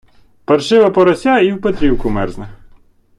[0.45, 2.49] Паршиве порося і в Петрівку мерзне.